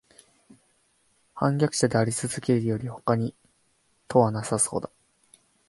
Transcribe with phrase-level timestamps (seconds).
[1.35, 3.35] 叛逆者でありつづけるよりほかに
[4.07, 4.89] 途はなさそうだ